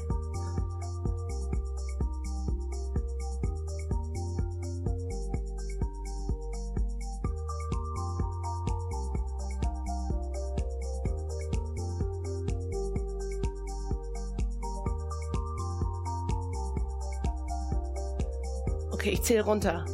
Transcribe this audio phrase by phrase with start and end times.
[19.25, 19.85] Zähle runter.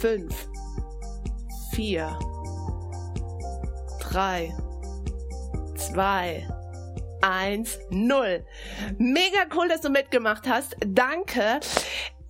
[0.00, 0.48] Fünf,
[1.72, 2.18] vier,
[4.00, 4.52] drei,
[5.76, 6.48] zwei,
[7.22, 8.44] eins, null.
[8.98, 10.76] Mega cool, dass du mitgemacht hast.
[10.84, 11.60] Danke.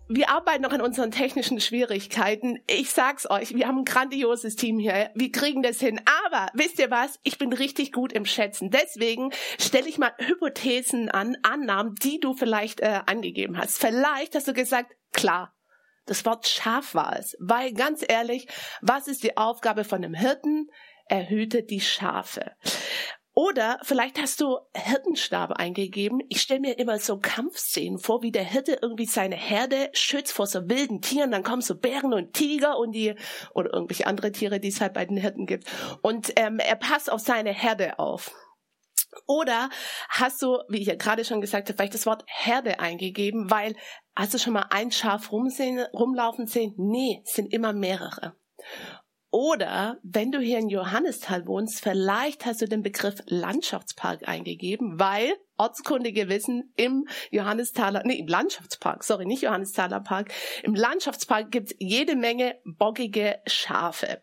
[0.09, 2.59] Wir arbeiten noch an unseren technischen Schwierigkeiten.
[2.67, 5.11] Ich sag's euch, wir haben ein grandioses Team hier.
[5.15, 6.01] Wir kriegen das hin.
[6.29, 7.19] Aber wisst ihr was?
[7.23, 8.71] Ich bin richtig gut im Schätzen.
[8.71, 13.79] Deswegen stelle ich mal Hypothesen an, Annahmen, die du vielleicht äh, angegeben hast.
[13.79, 15.55] Vielleicht hast du gesagt, klar,
[16.11, 17.37] das Wort Schaf war es.
[17.39, 18.49] Weil ganz ehrlich,
[18.83, 20.69] was ist die Aufgabe von einem Hirten?
[21.07, 22.57] Er hütet die Schafe.
[23.33, 26.21] Oder vielleicht hast du Hirtenstab eingegeben.
[26.29, 30.49] Ich stelle mir immer so Kampfszenen vor, wie der Hirte irgendwie seine Herde schützt vor
[30.49, 31.31] so wilden Tieren.
[31.31, 33.15] Dann kommen so Bären und Tiger und die
[33.55, 35.69] oder irgendwelche andere Tiere, die es halt bei den Hirten gibt.
[36.03, 38.33] Und ähm, er passt auf seine Herde auf.
[39.27, 39.71] Oder
[40.09, 43.75] hast du, wie ich ja gerade schon gesagt habe, vielleicht das Wort Herde eingegeben, weil
[44.15, 46.75] hast du schon mal ein Schaf rumsehen, rumlaufen sehen?
[46.77, 48.35] Nee, sind immer mehrere.
[49.33, 55.33] Oder wenn du hier in Johannisthal wohnst, vielleicht hast du den Begriff Landschaftspark eingegeben, weil
[55.57, 60.33] Ortskundige wissen, im Johannisthaler, nee, im Landschaftspark, sorry, nicht Johannisthaler Park,
[60.65, 64.21] im Landschaftspark gibt es jede Menge bockige Schafe.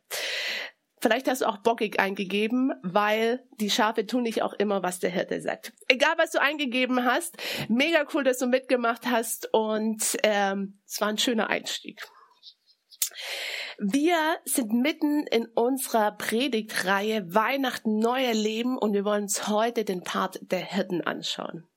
[1.00, 5.12] Vielleicht hast du auch bockig eingegeben, weil die Schafe tun nicht auch immer, was der
[5.12, 5.74] Hirte sagt.
[5.88, 7.38] Egal, was du eingegeben hast,
[7.70, 12.02] mega cool, dass du mitgemacht hast und ähm, es war ein schöner Einstieg.
[13.80, 20.04] Wir sind mitten in unserer Predigtreihe Weihnachten neuer Leben und wir wollen uns heute den
[20.04, 21.68] Part der Hirten anschauen.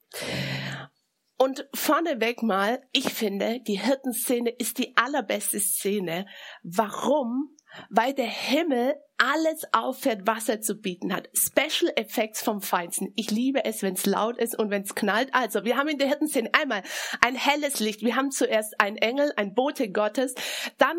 [1.37, 6.27] Und vorneweg mal, ich finde, die Hirtenszene ist die allerbeste Szene.
[6.63, 7.57] Warum?
[7.89, 11.29] Weil der Himmel alles auffährt, was er zu bieten hat.
[11.35, 13.13] Special Effects vom Feinsten.
[13.17, 15.29] Ich liebe es, wenn es laut ist und wenn es knallt.
[15.33, 16.83] Also, wir haben in der Hirtenszene einmal
[17.21, 18.03] ein helles Licht.
[18.03, 20.35] Wir haben zuerst einen Engel, ein Bote Gottes.
[20.79, 20.97] Dann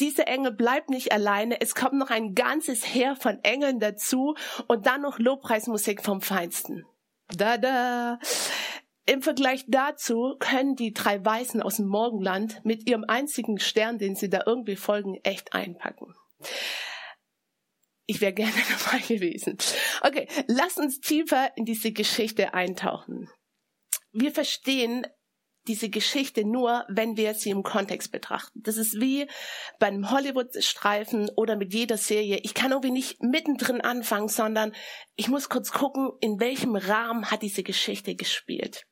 [0.00, 1.60] dieser Engel bleibt nicht alleine.
[1.60, 4.34] Es kommt noch ein ganzes Heer von Engeln dazu
[4.66, 6.86] und dann noch Lobpreismusik vom Feinsten.
[7.36, 8.18] Da da.
[9.06, 14.14] Im Vergleich dazu können die drei Weißen aus dem Morgenland mit ihrem einzigen Stern, den
[14.14, 16.14] sie da irgendwie folgen, echt einpacken.
[18.06, 18.52] Ich wäre gerne
[18.84, 19.58] dabei gewesen.
[20.02, 23.28] Okay, lass uns tiefer in diese Geschichte eintauchen.
[24.12, 25.06] Wir verstehen
[25.68, 28.60] diese Geschichte nur, wenn wir sie im Kontext betrachten.
[28.62, 29.28] Das ist wie
[29.78, 32.40] beim Hollywood-Streifen oder mit jeder Serie.
[32.42, 34.72] Ich kann irgendwie nicht mittendrin anfangen, sondern
[35.16, 38.86] ich muss kurz gucken, in welchem Rahmen hat diese Geschichte gespielt.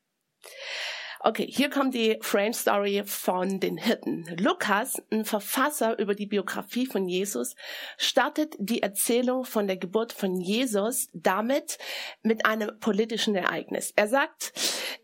[1.21, 4.25] Okay, hier kommt die Frame Story von den Hirten.
[4.39, 7.57] Lukas, ein Verfasser über die Biografie von Jesus,
[7.97, 11.79] startet die Erzählung von der Geburt von Jesus damit
[12.23, 13.93] mit einem politischen Ereignis.
[13.97, 14.53] Er sagt,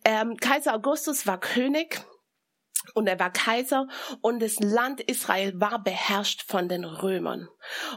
[0.05, 2.01] ähm, Kaiser Augustus war König
[2.95, 3.89] und er war Kaiser
[4.21, 7.49] und das Land Israel war beherrscht von den Römern.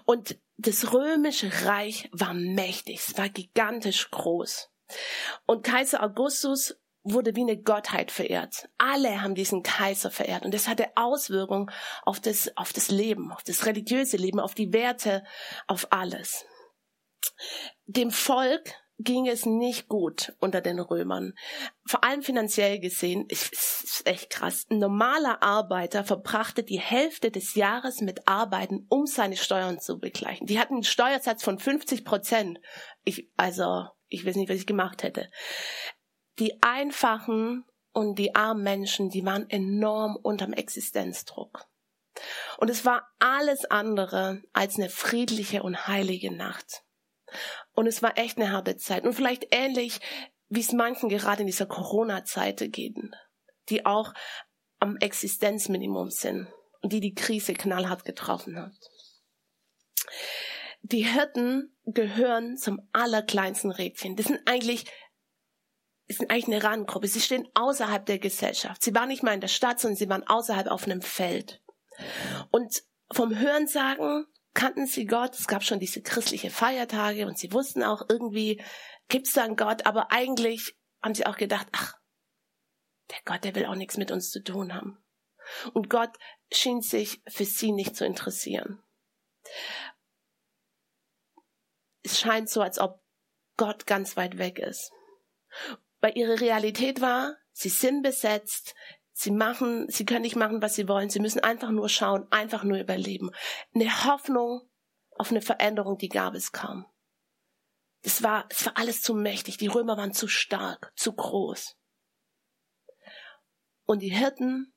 [0.05, 4.71] Und das römische Reich war mächtig, es war gigantisch groß.
[5.45, 6.75] Und Kaiser Augustus
[7.13, 8.69] wurde wie eine Gottheit verehrt.
[8.77, 11.71] Alle haben diesen Kaiser verehrt und das hatte Auswirkungen
[12.03, 15.23] auf das, auf das Leben, auf das religiöse Leben, auf die Werte,
[15.67, 16.45] auf alles.
[17.85, 21.33] Dem Volk ging es nicht gut unter den Römern.
[21.85, 24.65] Vor allem finanziell gesehen, ist, echt krass.
[24.69, 30.47] Ein normaler Arbeiter verbrachte die Hälfte des Jahres mit Arbeiten, um seine Steuern zu begleichen.
[30.47, 32.59] Die hatten einen Steuersatz von 50 Prozent.
[33.03, 35.29] Ich, also, ich weiß nicht, was ich gemacht hätte
[36.39, 41.65] die einfachen und die armen Menschen, die waren enorm unterm Existenzdruck.
[42.57, 46.83] Und es war alles andere als eine friedliche und heilige Nacht.
[47.73, 49.03] Und es war echt eine harte Zeit.
[49.03, 49.99] Und vielleicht ähnlich,
[50.49, 52.95] wie es manchen gerade in dieser Corona-Zeit geht,
[53.69, 54.13] die auch
[54.79, 56.47] am Existenzminimum sind
[56.81, 58.73] und die die Krise knallhart getroffen hat.
[60.81, 64.15] Die Hirten gehören zum allerkleinsten Rädchen.
[64.15, 64.85] Das sind eigentlich
[66.15, 67.07] sind eigentlich eine Randgruppe.
[67.07, 68.81] Sie stehen außerhalb der Gesellschaft.
[68.81, 71.61] Sie waren nicht mal in der Stadt, sondern sie waren außerhalb auf einem Feld.
[72.49, 75.37] Und vom Hörensagen kannten sie Gott.
[75.37, 78.63] Es gab schon diese christliche Feiertage und sie wussten auch irgendwie,
[79.09, 81.95] gibt's da einen Gott, aber eigentlich haben sie auch gedacht, ach,
[83.11, 85.03] der Gott, der will auch nichts mit uns zu tun haben.
[85.73, 86.17] Und Gott
[86.51, 88.81] schien sich für sie nicht zu interessieren.
[92.03, 93.01] Es scheint so, als ob
[93.57, 94.91] Gott ganz weit weg ist
[95.99, 98.75] weil ihre Realität war, sie sind besetzt,
[99.11, 102.63] sie machen, sie können nicht machen, was sie wollen, sie müssen einfach nur schauen, einfach
[102.63, 103.31] nur überleben.
[103.73, 104.69] Eine Hoffnung
[105.15, 106.85] auf eine Veränderung, die gab es kaum.
[108.01, 111.75] Es war, es war alles zu mächtig, die Römer waren zu stark, zu groß.
[113.85, 114.73] Und die Hirten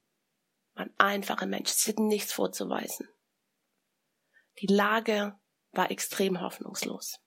[0.75, 3.09] waren einfache Menschen, sie hatten nichts vorzuweisen.
[4.61, 5.39] Die Lage
[5.73, 7.21] war extrem hoffnungslos.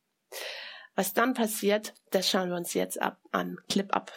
[0.95, 3.57] Was dann passiert, das schauen wir uns jetzt ab, an.
[3.67, 4.11] Clip ab.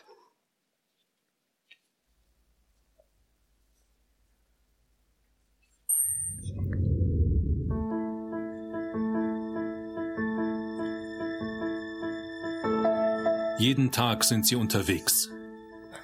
[13.59, 15.31] Jeden Tag sind sie unterwegs,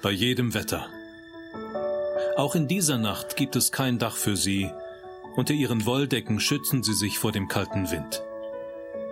[0.01, 0.89] bei jedem Wetter.
[2.35, 4.71] Auch in dieser Nacht gibt es kein Dach für sie,
[5.35, 8.23] unter ihren Wolldecken schützen sie sich vor dem kalten Wind.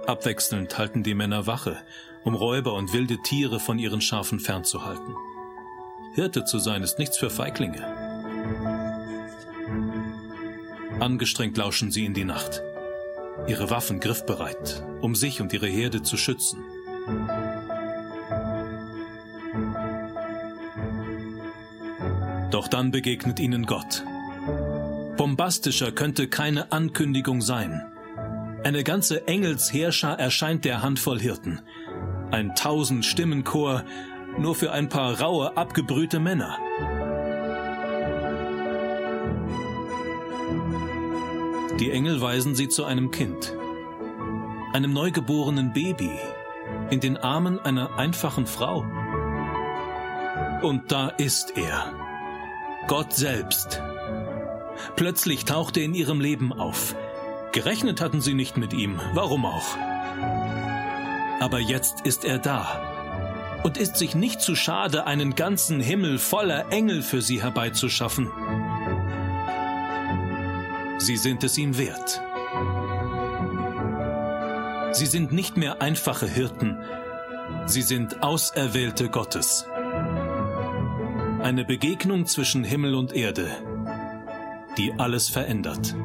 [0.07, 1.77] Abwechselnd halten die Männer Wache,
[2.23, 5.15] um Räuber und wilde Tiere von ihren Schafen fernzuhalten.
[6.13, 7.85] Hirte zu sein ist nichts für Feiglinge.
[10.99, 12.61] Angestrengt lauschen sie in die Nacht,
[13.47, 16.63] ihre Waffen griffbereit, um sich und ihre Herde zu schützen.
[22.51, 24.03] Doch dann begegnet ihnen Gott.
[25.17, 27.90] Bombastischer könnte keine Ankündigung sein.
[28.63, 31.61] Eine ganze Engelsheerschar erscheint der Handvoll Hirten.
[32.29, 33.83] Ein tausend Stimmenchor
[34.37, 36.57] nur für ein paar raue, abgebrühte Männer.
[41.79, 43.57] Die Engel weisen sie zu einem Kind,
[44.73, 46.11] einem neugeborenen Baby,
[46.91, 48.85] in den Armen einer einfachen Frau.
[50.61, 51.93] Und da ist er,
[52.87, 53.81] Gott selbst.
[54.95, 56.95] Plötzlich taucht er in ihrem Leben auf,
[57.51, 59.77] Gerechnet hatten sie nicht mit ihm, warum auch?
[61.41, 62.91] Aber jetzt ist er da
[63.63, 68.31] und ist sich nicht zu schade, einen ganzen Himmel voller Engel für sie herbeizuschaffen.
[70.97, 72.21] Sie sind es ihm wert.
[74.93, 76.77] Sie sind nicht mehr einfache Hirten,
[77.65, 79.65] sie sind Auserwählte Gottes.
[81.41, 83.49] Eine Begegnung zwischen Himmel und Erde,
[84.77, 85.95] die alles verändert.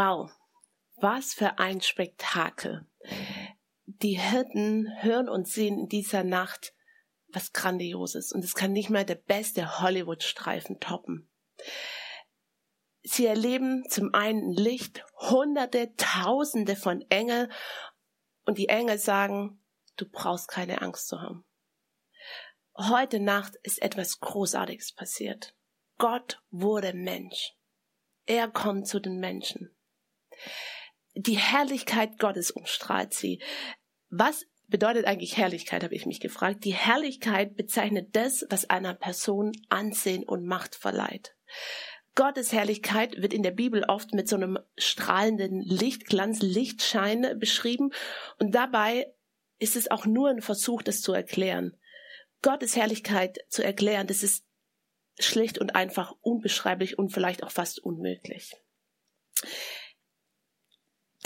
[0.00, 0.30] Wow,
[1.00, 2.86] was für ein Spektakel.
[3.84, 6.72] Die Hirten hören und sehen in dieser Nacht
[7.32, 11.28] was Grandioses und es kann nicht mal der beste Hollywood-Streifen toppen.
[13.02, 17.50] Sie erleben zum einen Licht, Hunderte, Tausende von Engeln
[18.44, 19.60] und die Engel sagen,
[19.96, 21.44] du brauchst keine Angst zu haben.
[22.76, 25.56] Heute Nacht ist etwas Großartiges passiert.
[25.96, 27.56] Gott wurde Mensch.
[28.26, 29.74] Er kommt zu den Menschen.
[31.14, 33.40] Die Herrlichkeit Gottes umstrahlt sie.
[34.10, 36.64] Was bedeutet eigentlich Herrlichkeit, habe ich mich gefragt.
[36.64, 41.34] Die Herrlichkeit bezeichnet das, was einer Person Ansehen und Macht verleiht.
[42.14, 47.92] Gottes Herrlichkeit wird in der Bibel oft mit so einem strahlenden Lichtglanz, Lichtschein beschrieben.
[48.38, 49.12] Und dabei
[49.58, 51.76] ist es auch nur ein Versuch, das zu erklären.
[52.42, 54.44] Gottes Herrlichkeit zu erklären, das ist
[55.18, 58.56] schlicht und einfach unbeschreiblich und vielleicht auch fast unmöglich.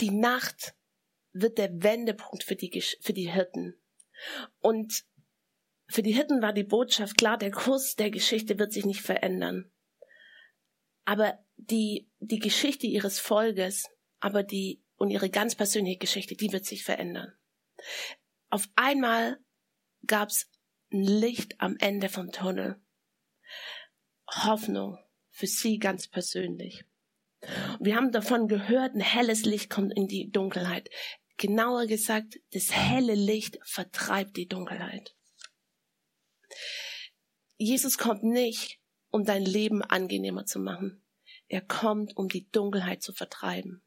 [0.03, 0.75] Die Nacht
[1.31, 3.81] wird der Wendepunkt für die, für die Hirten.
[4.59, 5.05] Und
[5.87, 9.71] für die Hirten war die Botschaft klar, der Kurs der Geschichte wird sich nicht verändern.
[11.05, 16.65] Aber die, die Geschichte ihres Volkes, aber die, und ihre ganz persönliche Geschichte, die wird
[16.65, 17.31] sich verändern.
[18.49, 19.39] Auf einmal
[20.05, 20.51] gab's
[20.91, 22.75] ein Licht am Ende vom Tunnel.
[24.27, 24.97] Hoffnung
[25.29, 26.83] für sie ganz persönlich.
[27.79, 30.89] Wir haben davon gehört, ein helles Licht kommt in die Dunkelheit.
[31.37, 35.15] Genauer gesagt, das helle Licht vertreibt die Dunkelheit.
[37.57, 41.03] Jesus kommt nicht, um dein Leben angenehmer zu machen.
[41.47, 43.83] Er kommt, um die Dunkelheit zu vertreiben.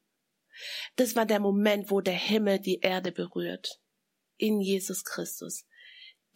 [0.97, 3.81] Das war der Moment, wo der Himmel die Erde berührt.
[4.37, 5.67] In Jesus Christus.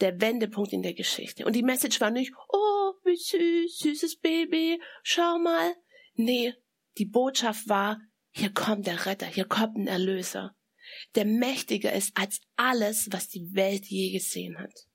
[0.00, 1.44] Der Wendepunkt in der Geschichte.
[1.44, 5.74] Und die Message war nicht, oh, wie süß, süßes Baby, schau mal.
[6.14, 6.54] Nee,
[6.98, 10.54] die Botschaft war, hier kommt der Retter, hier kommt ein Erlöser
[11.14, 14.86] der mächtiger ist als alles, was die Welt je gesehen hat.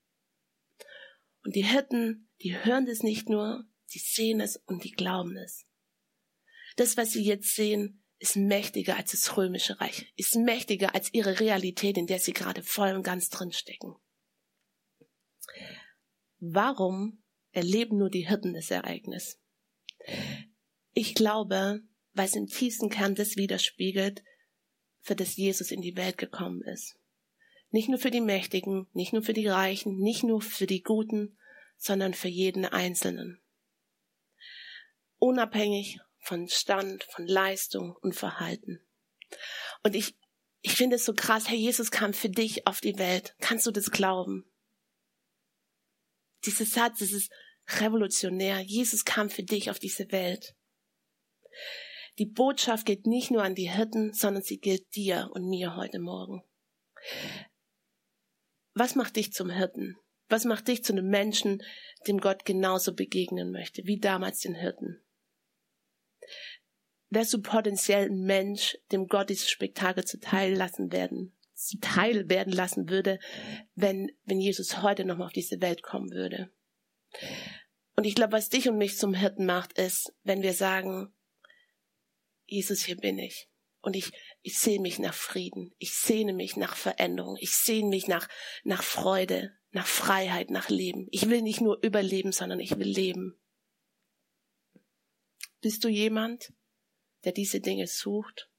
[1.44, 5.66] Und die Hirten, die hören das nicht nur, die sehen es und die glauben es.
[6.76, 11.40] Das, was sie jetzt sehen, ist mächtiger als das römische Reich, ist mächtiger als ihre
[11.40, 13.96] Realität, in der sie gerade voll und ganz drin stecken.
[16.40, 19.40] Warum erleben nur die Hirten das Ereignis?
[20.98, 21.84] Ich glaube,
[22.14, 24.24] weil es im tiefsten Kern das widerspiegelt,
[25.02, 26.98] für das Jesus in die Welt gekommen ist.
[27.70, 31.38] Nicht nur für die Mächtigen, nicht nur für die Reichen, nicht nur für die Guten,
[31.76, 33.42] sondern für jeden Einzelnen.
[35.18, 38.80] Unabhängig von Stand, von Leistung und Verhalten.
[39.84, 40.16] Und ich,
[40.62, 43.36] ich finde es so krass, Herr Jesus kam für dich auf die Welt.
[43.42, 44.50] Kannst du das glauben?
[46.46, 47.34] Dieser Satz, das ist
[47.68, 48.62] revolutionär.
[48.62, 50.56] Jesus kam für dich auf diese Welt.
[52.18, 56.00] Die Botschaft geht nicht nur an die Hirten, sondern sie gilt dir und mir heute
[56.00, 56.44] Morgen.
[58.74, 59.98] Was macht dich zum Hirten?
[60.28, 61.62] Was macht dich zu einem Menschen,
[62.08, 65.02] dem Gott genauso begegnen möchte, wie damals den Hirten?
[67.10, 72.90] Wärst du potenziell ein Mensch, dem Gott dieses Spektakel zuteil lassen werden, zuteil werden lassen
[72.90, 73.20] würde,
[73.76, 76.52] wenn, wenn Jesus heute nochmal auf diese Welt kommen würde?
[77.96, 81.14] Und ich glaube, was dich und mich zum Hirten macht, ist, wenn wir sagen,
[82.46, 83.50] Jesus, hier bin ich.
[83.82, 84.12] Und ich,
[84.42, 85.76] ich sehne mich nach Frieden.
[85.78, 87.38] Ich sehne mich nach Veränderung.
[87.40, 88.28] Ich sehne mich nach,
[88.64, 91.08] nach Freude, nach Freiheit, nach Leben.
[91.12, 93.40] Ich will nicht nur überleben, sondern ich will leben.
[95.62, 96.54] Bist du jemand,
[97.26, 98.50] der diese Dinge sucht?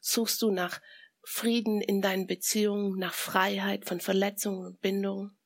[0.00, 0.80] Suchst du nach
[1.22, 5.36] Frieden in deinen Beziehungen, nach Freiheit von Verletzungen und Bindungen?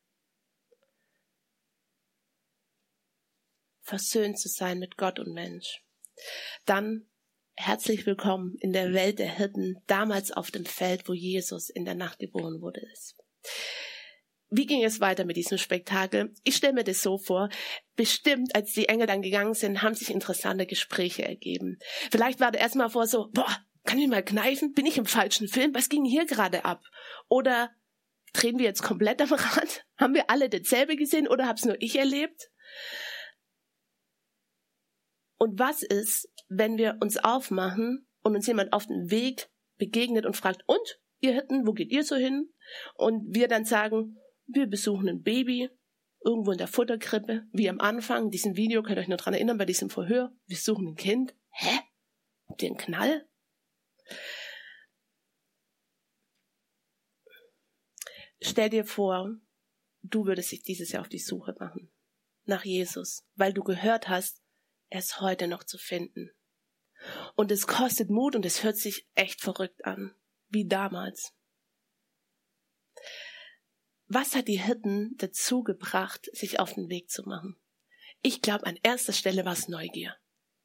[3.81, 5.83] Versöhnt zu sein mit Gott und Mensch.
[6.65, 7.11] Dann
[7.65, 11.95] Herzlich willkommen in der Welt der Hirten, damals auf dem Feld, wo Jesus in der
[11.95, 12.83] Nacht geboren wurde.
[14.51, 16.35] Wie ging es weiter mit diesem Spektakel?
[16.43, 17.51] Ich stelle mir das so vor.
[17.95, 21.79] Bestimmt, als die Engel dann gegangen sind, haben sich interessante Gespräche ergeben.
[22.11, 24.73] Vielleicht war der erstmal vor so, boah, kann ich mal kneifen?
[24.73, 25.73] Bin ich im falschen Film?
[25.73, 26.83] Was ging hier gerade ab?
[27.29, 27.71] Oder
[28.33, 29.85] drehen wir jetzt komplett am Rad?
[29.99, 32.51] Haben wir alle dasselbe gesehen oder hab's nur ich erlebt?
[35.43, 40.37] Und was ist, wenn wir uns aufmachen und uns jemand auf den Weg begegnet und
[40.37, 42.53] fragt, und, ihr Hirten, wo geht ihr so hin?
[42.95, 45.69] Und wir dann sagen, wir besuchen ein Baby,
[46.25, 49.59] irgendwo in der Futterkrippe, wie am Anfang, diesem Video, könnt ihr euch noch dran erinnern,
[49.59, 51.35] bei diesem Verhör, wir suchen ein Kind.
[51.51, 51.77] Hä?
[52.49, 53.29] Habt ihr einen Knall?
[58.41, 59.41] Stell dir vor,
[60.03, 61.91] du würdest dich dieses Jahr auf die Suche machen
[62.45, 64.42] nach Jesus, weil du gehört hast,
[64.93, 66.31] er ist heute noch zu finden.
[67.35, 70.15] Und es kostet Mut und es hört sich echt verrückt an,
[70.49, 71.33] wie damals.
[74.07, 77.57] Was hat die Hirten dazu gebracht, sich auf den Weg zu machen?
[78.21, 80.15] Ich glaube, an erster Stelle war es Neugier.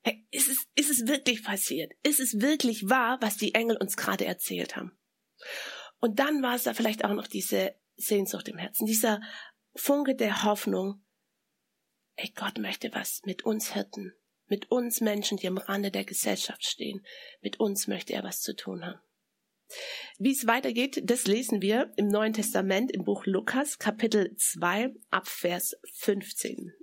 [0.03, 1.93] Hey, ist es, ist es wirklich passiert?
[2.03, 4.99] Ist es wirklich wahr, was die Engel uns gerade erzählt haben?
[5.99, 9.21] Und dann war es da vielleicht auch noch diese Sehnsucht im Herzen, dieser
[9.73, 11.01] Funke der Hoffnung.
[12.19, 14.11] Ey, Gott möchte was mit uns Hirten,
[14.47, 17.05] mit uns Menschen, die am Rande der Gesellschaft stehen.
[17.41, 18.99] Mit uns möchte er was zu tun haben.
[20.17, 25.27] Wie es weitergeht, das lesen wir im Neuen Testament im Buch Lukas, Kapitel 2, ab
[25.27, 26.73] Vers 15.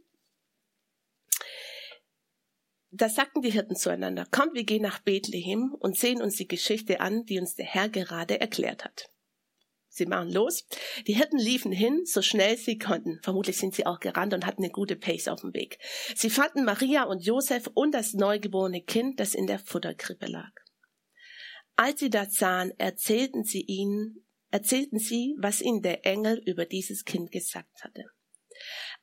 [2.92, 7.00] Da sagten die Hirten zueinander, kommt, wir gehen nach Bethlehem und sehen uns die Geschichte
[7.00, 9.10] an, die uns der Herr gerade erklärt hat.
[9.96, 10.66] Sie machen los.
[11.06, 13.20] Die Hirten liefen hin, so schnell sie konnten.
[13.22, 15.78] Vermutlich sind sie auch gerannt und hatten eine gute Pace auf dem Weg.
[16.16, 20.50] Sie fanden Maria und Josef und das neugeborene Kind, das in der Futterkrippe lag.
[21.76, 27.04] Als sie das sahen, erzählten sie ihnen, erzählten sie, was ihnen der Engel über dieses
[27.04, 28.04] Kind gesagt hatte.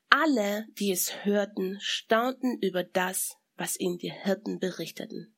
[0.09, 5.37] Alle, die es hörten, staunten über das, was ihnen die Hirten berichteten.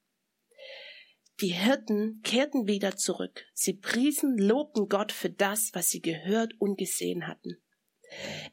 [1.41, 3.45] Die Hirten kehrten wieder zurück.
[3.53, 7.57] Sie priesen, lobten Gott für das, was sie gehört und gesehen hatten.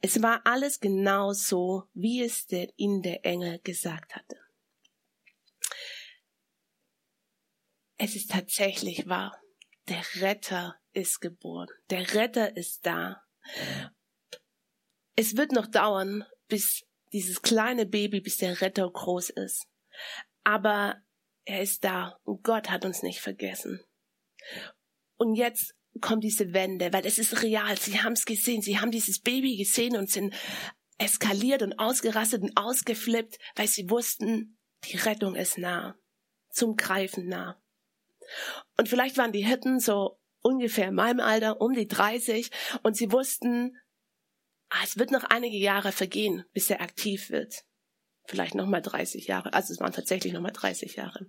[0.01, 4.37] Es war alles genau so, wie es der, ihnen der Engel gesagt hatte.
[8.01, 9.39] es ist tatsächlich wahr.
[9.89, 11.69] Der Retter ist geboren.
[11.91, 13.23] Der Retter ist da.
[15.17, 19.67] Es wird noch dauern, bis dieses kleine Baby, bis der Retter groß ist.
[20.45, 21.03] Aber
[21.45, 23.83] er ist da und Gott hat uns nicht vergessen.
[25.17, 27.77] Und jetzt kommt diese Wende, weil es ist real.
[27.79, 28.63] Sie haben es gesehen.
[28.63, 30.35] Sie haben dieses Baby gesehen und sind
[30.99, 35.97] eskaliert und ausgerastet und ausgeflippt, weil sie wussten, die Rettung ist nah.
[36.51, 37.61] Zum Greifen nah.
[38.77, 42.51] Und vielleicht waren die Hirten so ungefähr in meinem Alter, um die 30,
[42.83, 43.77] und sie wussten,
[44.69, 47.65] ah, es wird noch einige Jahre vergehen, bis er aktiv wird.
[48.31, 49.53] Vielleicht nochmal 30 Jahre.
[49.55, 51.29] Also es waren tatsächlich nochmal 30 Jahre.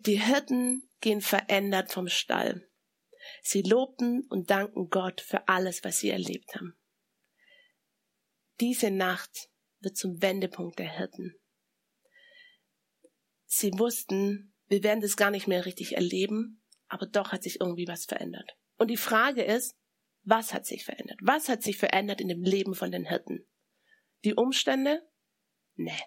[0.00, 2.66] Die Hirten gehen verändert vom Stall.
[3.42, 6.78] Sie lobten und danken Gott für alles, was sie erlebt haben.
[8.58, 9.50] Diese Nacht
[9.80, 11.38] wird zum Wendepunkt der Hirten.
[13.44, 17.86] Sie wussten, wir werden das gar nicht mehr richtig erleben, aber doch hat sich irgendwie
[17.86, 18.56] was verändert.
[18.78, 19.76] Und die Frage ist,
[20.22, 21.18] was hat sich verändert?
[21.20, 23.46] Was hat sich verändert in dem Leben von den Hirten?
[24.24, 25.06] Die Umstände?
[25.74, 25.98] Nee.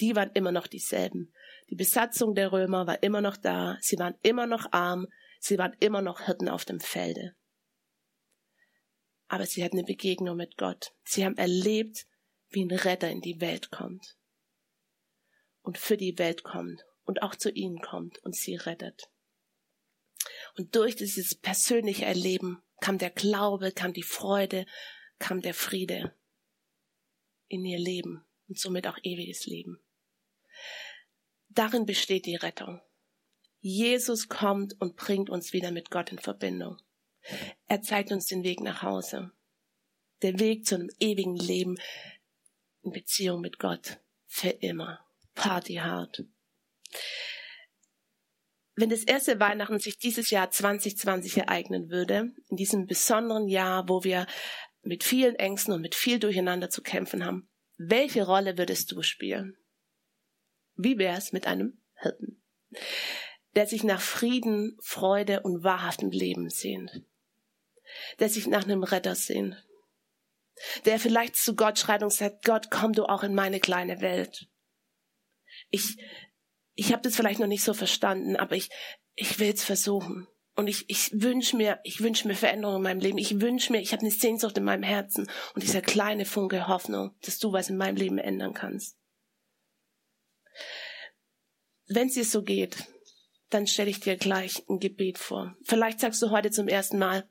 [0.00, 1.32] Die waren immer noch dieselben.
[1.70, 3.76] Die Besatzung der Römer war immer noch da.
[3.80, 5.08] Sie waren immer noch arm.
[5.40, 7.34] Sie waren immer noch Hirten auf dem Felde.
[9.28, 10.92] Aber sie hatten eine Begegnung mit Gott.
[11.04, 12.06] Sie haben erlebt,
[12.48, 14.16] wie ein Retter in die Welt kommt.
[15.60, 19.10] Und für die Welt kommt und auch zu ihnen kommt und sie rettet.
[20.56, 24.64] Und durch dieses persönliche Erleben kam der Glaube, kam die Freude,
[25.18, 26.14] kam der Friede
[27.48, 29.80] in ihr Leben und somit auch ewiges Leben.
[31.48, 32.80] Darin besteht die Rettung.
[33.60, 36.78] Jesus kommt und bringt uns wieder mit Gott in Verbindung.
[37.66, 39.32] Er zeigt uns den Weg nach Hause.
[40.22, 41.76] Der Weg zu einem ewigen Leben
[42.82, 43.98] in Beziehung mit Gott.
[44.26, 45.04] Für immer.
[45.34, 46.24] Party hard.
[48.74, 54.04] Wenn das erste Weihnachten sich dieses Jahr 2020 ereignen würde, in diesem besonderen Jahr, wo
[54.04, 54.26] wir
[54.82, 59.56] mit vielen Ängsten und mit viel Durcheinander zu kämpfen haben, welche Rolle würdest du spielen?
[60.74, 62.42] Wie wär's mit einem Hirten,
[63.54, 67.02] der sich nach Frieden, Freude und wahrhaftem Leben sehnt,
[68.18, 69.64] der sich nach einem Retter sehnt,
[70.84, 74.48] der vielleicht zu Gott schreit und sagt, Gott, komm du auch in meine kleine Welt.
[75.70, 75.96] Ich,
[76.74, 78.70] ich habe das vielleicht noch nicht so verstanden, aber ich,
[79.14, 80.26] ich will es versuchen.
[80.58, 83.16] Und ich, ich wünsche mir, ich wünsche mir Veränderung in meinem Leben.
[83.16, 87.14] Ich wünsche mir, ich habe eine Sehnsucht in meinem Herzen und dieser kleine Funke Hoffnung,
[87.22, 88.98] dass du was in meinem Leben ändern kannst.
[91.86, 92.88] Wenn es dir so geht,
[93.50, 95.56] dann stelle ich dir gleich ein Gebet vor.
[95.62, 97.30] Vielleicht sagst du heute zum ersten Mal,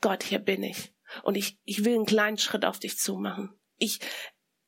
[0.00, 0.94] Gott, hier bin ich.
[1.24, 3.52] Und ich, ich will einen kleinen Schritt auf dich zumachen.
[3.76, 4.00] Ich,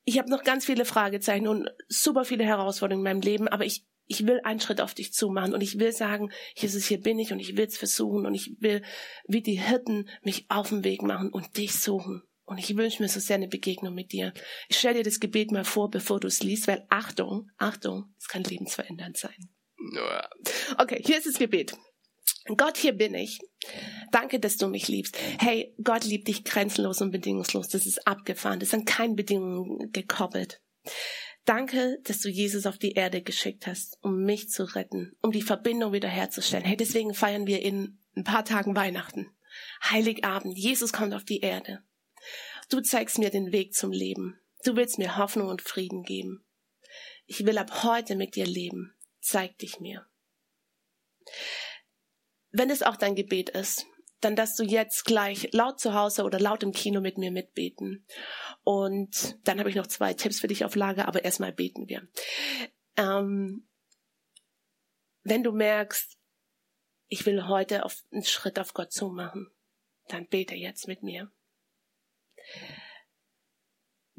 [0.03, 3.87] ich habe noch ganz viele Fragezeichen und super viele Herausforderungen in meinem Leben, aber ich,
[4.07, 7.31] ich will einen Schritt auf dich zumachen und ich will sagen, Jesus, hier bin ich
[7.31, 8.83] und ich will es versuchen und ich will
[9.27, 12.23] wie die Hirten mich auf den Weg machen und dich suchen.
[12.45, 14.31] Und ich wünsche mir so sehr eine Begegnung mit dir.
[14.69, 18.27] Ich stelle dir das Gebet mal vor, bevor du es liest, weil Achtung, Achtung, es
[18.27, 19.49] kann lebensverändernd sein.
[20.77, 21.75] Okay, hier ist das Gebet.
[22.55, 23.39] Gott, hier bin ich.
[24.11, 25.17] Danke, dass du mich liebst.
[25.39, 27.69] Hey, Gott liebt dich grenzenlos und bedingungslos.
[27.69, 28.59] Das ist abgefahren.
[28.59, 30.61] Das ist an keinen Bedingungen gekoppelt.
[31.45, 35.43] Danke, dass du Jesus auf die Erde geschickt hast, um mich zu retten, um die
[35.43, 36.65] Verbindung wiederherzustellen.
[36.65, 39.29] Hey, deswegen feiern wir in ein paar Tagen Weihnachten.
[39.83, 41.83] Heiligabend, Jesus kommt auf die Erde.
[42.69, 44.39] Du zeigst mir den Weg zum Leben.
[44.63, 46.43] Du willst mir Hoffnung und Frieden geben.
[47.27, 48.95] Ich will ab heute mit dir leben.
[49.21, 50.07] Zeig dich mir.
[52.51, 53.85] Wenn es auch dein Gebet ist,
[54.21, 58.05] dann dass du jetzt gleich laut zu Hause oder laut im Kino mit mir mitbeten.
[58.63, 62.07] Und dann habe ich noch zwei Tipps für dich auf Lager, aber erstmal beten wir.
[62.97, 63.67] Ähm,
[65.23, 66.17] wenn du merkst,
[67.07, 69.51] ich will heute auf, einen Schritt auf Gott zumachen,
[70.07, 71.31] dann bete jetzt mit mir.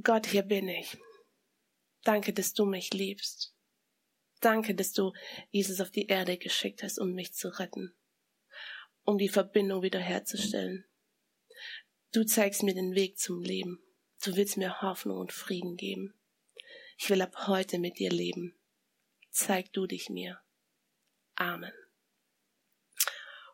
[0.02, 0.96] Gott, hier bin ich.
[2.02, 3.54] Danke, dass du mich liebst.
[4.40, 5.12] Danke, dass du
[5.50, 7.96] Jesus auf die Erde geschickt hast, um mich zu retten,
[9.06, 10.84] um die Verbindung wiederherzustellen.
[12.12, 13.82] Du zeigst mir den Weg zum Leben.
[14.24, 16.14] Du willst mir Hoffnung und Frieden geben.
[16.98, 18.58] Ich will ab heute mit dir leben.
[19.30, 20.40] Zeig du dich mir.
[21.34, 21.72] Amen.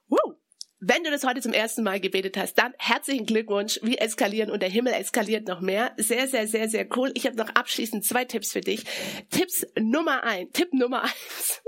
[0.07, 0.37] Woo!
[0.79, 3.79] Wenn du das heute zum ersten Mal gebetet hast, dann herzlichen Glückwunsch.
[3.83, 5.93] Wir eskalieren und der Himmel eskaliert noch mehr.
[5.97, 7.13] Sehr, sehr, sehr, sehr cool.
[7.15, 8.85] Ich habe noch abschließend zwei Tipps für dich.
[9.31, 11.63] Tipps Nummer eins, Tipp Nummer eins.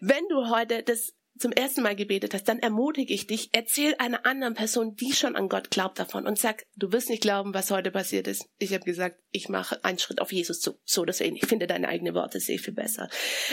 [0.00, 4.26] Wenn du heute das zum ersten Mal gebetet hast, dann ermutige ich dich, erzähl einer
[4.26, 7.70] anderen Person, die schon an Gott glaubt davon und sag, du wirst nicht glauben, was
[7.70, 8.48] heute passiert ist.
[8.58, 10.78] Ich habe gesagt, ich mache einen Schritt auf Jesus zu.
[10.84, 13.08] So, deswegen, ich finde deine eigenen Worte sehr viel besser.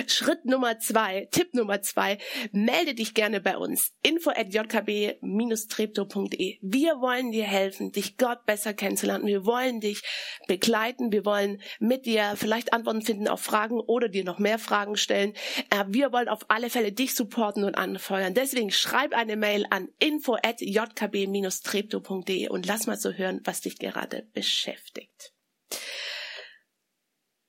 [0.07, 2.17] Schritt Nummer zwei, Tipp Nummer zwei,
[2.51, 3.91] melde dich gerne bei uns.
[4.01, 6.57] info at jkb-trepto.de.
[6.61, 9.27] Wir wollen dir helfen, dich Gott besser kennenzulernen.
[9.27, 10.01] Wir wollen dich
[10.47, 11.11] begleiten.
[11.11, 15.33] Wir wollen mit dir vielleicht Antworten finden auf Fragen oder dir noch mehr Fragen stellen.
[15.69, 18.33] Äh, wir wollen auf alle Fälle dich supporten und anfeuern.
[18.33, 23.77] Deswegen schreib eine Mail an info at jkb-trepto.de und lass mal so hören, was dich
[23.77, 25.33] gerade beschäftigt.